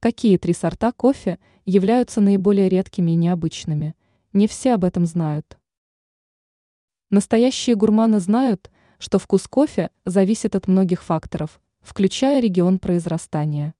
[0.00, 3.96] Какие три сорта кофе являются наиболее редкими и необычными?
[4.32, 5.58] Не все об этом знают.
[7.10, 13.74] Настоящие гурманы знают, что вкус кофе зависит от многих факторов, включая регион произрастания.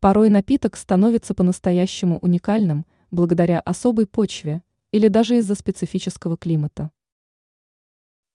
[0.00, 6.90] Порой напиток становится по-настоящему уникальным благодаря особой почве или даже из-за специфического климата.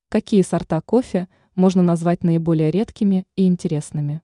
[0.07, 4.21] Какие сорта кофе можно назвать наиболее редкими и интересными?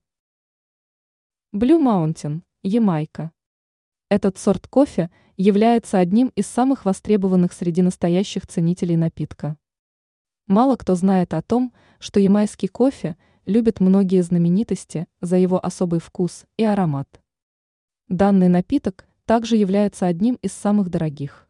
[1.54, 3.32] Blue Mountain– Ямайка.
[4.10, 9.58] Этот сорт кофе является одним из самых востребованных среди настоящих ценителей напитка.
[10.46, 16.46] Мало кто знает о том, что ямайский кофе любят многие знаменитости за его особый вкус
[16.58, 17.24] и аромат.
[18.08, 21.50] Данный напиток также является одним из самых дорогих.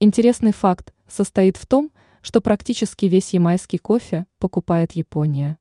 [0.00, 1.92] Интересный факт состоит в том,
[2.22, 5.58] что практически весь ямайский кофе покупает Япония.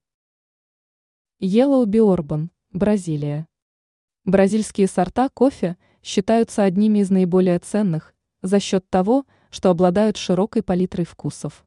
[1.42, 3.50] Yellow Bourbon, Бразилия.
[4.24, 11.06] Бразильские сорта кофе считаются одними из наиболее ценных за счет того, что обладают широкой палитрой
[11.06, 11.66] вкусов.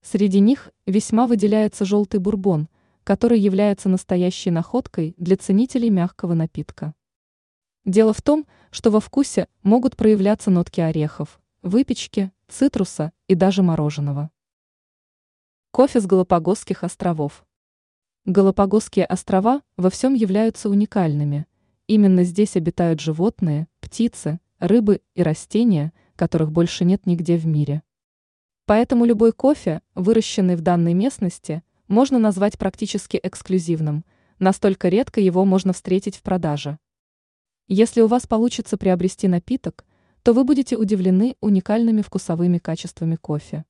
[0.00, 2.68] Среди них весьма выделяется желтый бурбон,
[3.04, 6.94] который является настоящей находкой для ценителей мягкого напитка.
[7.84, 14.30] Дело в том, что во вкусе могут проявляться нотки орехов, выпечки, цитруса и даже мороженого.
[15.70, 17.44] Кофе с Галапагосских островов.
[18.24, 21.44] Галапагосские острова во всем являются уникальными–
[21.88, 27.82] Именно здесь обитают животные, птицы, рыбы и растения, которых больше нет нигде в мире.
[28.66, 34.04] Поэтому любой кофе, выращенный в данной местности, можно назвать практически эксклюзивным,
[34.38, 36.78] настолько редко его можно встретить в продаже.
[37.68, 39.86] Если у вас получится приобрести напиток,
[40.22, 43.64] то вы будете удивлены уникальными вкусовыми качествами кофе.